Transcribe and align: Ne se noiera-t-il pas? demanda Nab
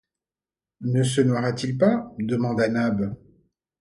Ne 0.91 1.03
se 1.03 1.21
noiera-t-il 1.21 1.77
pas? 1.77 2.11
demanda 2.17 2.67
Nab 2.67 2.99